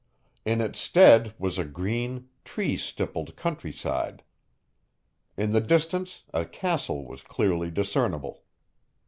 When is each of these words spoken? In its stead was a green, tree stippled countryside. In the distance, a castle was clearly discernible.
In 0.45 0.61
its 0.61 0.79
stead 0.79 1.35
was 1.37 1.59
a 1.59 1.63
green, 1.63 2.27
tree 2.43 2.75
stippled 2.75 3.35
countryside. 3.35 4.23
In 5.37 5.51
the 5.51 5.61
distance, 5.61 6.23
a 6.33 6.43
castle 6.43 7.05
was 7.05 7.21
clearly 7.21 7.69
discernible. 7.69 8.41